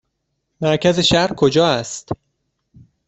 مرکز 0.61 0.99
شهر 0.99 1.33
کجا 1.33 1.67
است؟ 1.67 2.09